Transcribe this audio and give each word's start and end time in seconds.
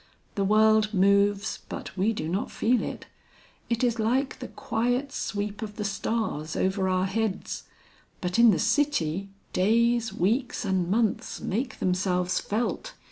The 0.33 0.43
world 0.43 0.95
moves, 0.95 1.59
but 1.69 1.95
we 1.95 2.11
do 2.11 2.27
not 2.27 2.49
feel 2.49 2.81
it; 2.81 3.05
it 3.69 3.83
is 3.83 3.99
like 3.99 4.39
the 4.39 4.47
quiet 4.47 5.11
sweep 5.11 5.61
of 5.61 5.75
the 5.75 5.85
stars 5.85 6.55
over 6.55 6.89
our 6.89 7.05
heads. 7.05 7.65
But 8.19 8.39
in 8.39 8.49
the 8.49 8.57
city, 8.57 9.29
days, 9.53 10.11
weeks 10.11 10.65
and 10.65 10.89
months 10.89 11.39
make 11.39 11.77
themselves 11.77 12.39
felt. 12.39 12.95